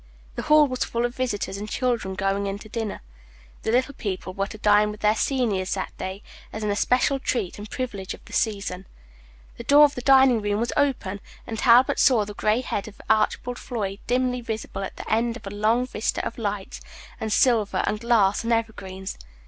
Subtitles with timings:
[0.33, 3.01] The hall was full of visitors and children going into dinner.
[3.61, 7.59] The little people were to dine with their seniors that day, as an especial treat
[7.59, 8.87] and privilege of the season.
[9.57, 12.99] The door of the dining room was open, and Talbot saw the gray head of
[13.11, 16.81] Archibald Floyd dimly visible at the end of a long vista of lights,
[17.19, 19.19] and silver, and glass, and evergreens.